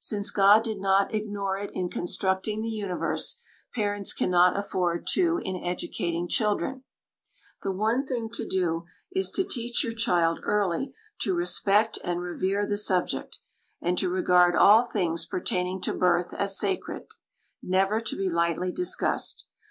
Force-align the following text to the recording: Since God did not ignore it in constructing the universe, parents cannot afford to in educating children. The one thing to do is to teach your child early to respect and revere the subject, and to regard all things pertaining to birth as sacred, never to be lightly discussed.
Since 0.00 0.30
God 0.30 0.62
did 0.64 0.78
not 0.78 1.14
ignore 1.14 1.56
it 1.56 1.70
in 1.72 1.88
constructing 1.88 2.60
the 2.60 2.68
universe, 2.68 3.40
parents 3.74 4.12
cannot 4.12 4.54
afford 4.54 5.06
to 5.14 5.40
in 5.42 5.56
educating 5.56 6.28
children. 6.28 6.84
The 7.62 7.72
one 7.72 8.04
thing 8.06 8.28
to 8.34 8.46
do 8.46 8.84
is 9.10 9.30
to 9.30 9.42
teach 9.42 9.82
your 9.82 9.94
child 9.94 10.40
early 10.42 10.92
to 11.20 11.32
respect 11.32 11.98
and 12.04 12.20
revere 12.20 12.66
the 12.66 12.76
subject, 12.76 13.38
and 13.80 13.96
to 13.96 14.10
regard 14.10 14.54
all 14.54 14.84
things 14.86 15.24
pertaining 15.24 15.80
to 15.80 15.94
birth 15.94 16.34
as 16.34 16.58
sacred, 16.58 17.06
never 17.62 18.00
to 18.00 18.16
be 18.16 18.28
lightly 18.28 18.70
discussed. 18.70 19.46